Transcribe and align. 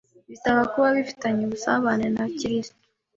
bisaba 0.29 0.61
kuba 0.71 0.87
afitanye 1.03 1.41
ubusabane 1.45 2.07
na 2.15 2.23
Kirisitu, 2.37 2.81